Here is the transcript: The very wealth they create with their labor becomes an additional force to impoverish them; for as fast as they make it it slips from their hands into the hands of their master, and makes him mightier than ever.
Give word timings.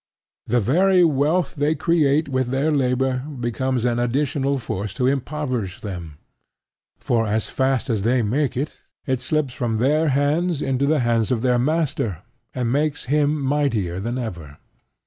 The 0.47 0.59
very 0.59 1.03
wealth 1.03 1.53
they 1.53 1.75
create 1.75 2.27
with 2.27 2.47
their 2.47 2.71
labor 2.71 3.19
becomes 3.39 3.85
an 3.85 3.99
additional 3.99 4.57
force 4.57 4.95
to 4.95 5.05
impoverish 5.05 5.79
them; 5.81 6.17
for 6.97 7.27
as 7.27 7.49
fast 7.49 7.87
as 7.87 8.01
they 8.01 8.23
make 8.23 8.57
it 8.57 8.79
it 9.05 9.21
slips 9.21 9.53
from 9.53 9.77
their 9.77 10.07
hands 10.09 10.59
into 10.59 10.87
the 10.87 11.01
hands 11.01 11.29
of 11.29 11.43
their 11.43 11.59
master, 11.59 12.23
and 12.55 12.71
makes 12.71 13.05
him 13.13 13.39
mightier 13.39 13.99
than 13.99 14.17
ever. 14.17 14.57